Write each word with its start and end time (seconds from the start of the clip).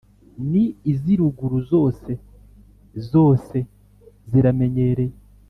ni 0.49 0.63
iz’iruguru 0.91 1.57
zose: 1.71 2.11
zose 3.11 3.57
ziramenyereye 4.29 5.15